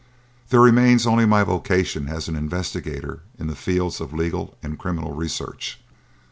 There 0.49 0.61
remains 0.61 1.05
only 1.05 1.27
my 1.27 1.43
vocation 1.43 2.09
as 2.09 2.27
an 2.27 2.35
investigator 2.35 3.19
in 3.37 3.45
the 3.45 3.55
fields 3.55 4.01
of 4.01 4.13
legal 4.13 4.57
and 4.63 4.79
criminal 4.79 5.13
research. 5.13 5.79